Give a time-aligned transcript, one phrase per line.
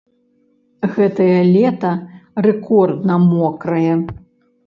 [0.95, 1.91] Гэтае лета
[2.47, 3.93] рэкордна мокрае.